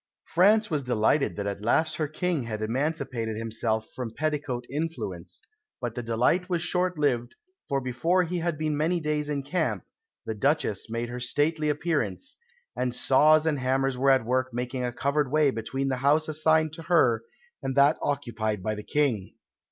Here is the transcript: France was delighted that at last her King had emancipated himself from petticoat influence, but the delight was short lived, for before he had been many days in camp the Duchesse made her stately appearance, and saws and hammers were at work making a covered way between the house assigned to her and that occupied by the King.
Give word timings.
France 0.25 0.71
was 0.71 0.81
delighted 0.81 1.35
that 1.35 1.45
at 1.45 1.61
last 1.61 1.97
her 1.97 2.07
King 2.07 2.41
had 2.41 2.63
emancipated 2.63 3.37
himself 3.37 3.87
from 3.95 4.11
petticoat 4.15 4.65
influence, 4.67 5.43
but 5.79 5.93
the 5.93 6.01
delight 6.01 6.49
was 6.49 6.63
short 6.63 6.97
lived, 6.97 7.35
for 7.69 7.79
before 7.79 8.23
he 8.23 8.39
had 8.39 8.57
been 8.57 8.75
many 8.75 8.99
days 8.99 9.29
in 9.29 9.43
camp 9.43 9.83
the 10.25 10.33
Duchesse 10.33 10.89
made 10.89 11.09
her 11.09 11.19
stately 11.19 11.69
appearance, 11.69 12.35
and 12.75 12.95
saws 12.95 13.45
and 13.45 13.59
hammers 13.59 13.95
were 13.95 14.09
at 14.09 14.25
work 14.25 14.51
making 14.51 14.83
a 14.83 14.91
covered 14.91 15.31
way 15.31 15.51
between 15.51 15.89
the 15.89 15.97
house 15.97 16.27
assigned 16.27 16.73
to 16.73 16.81
her 16.81 17.21
and 17.61 17.75
that 17.75 17.99
occupied 18.01 18.63
by 18.63 18.73
the 18.73 18.81
King. 18.83 19.35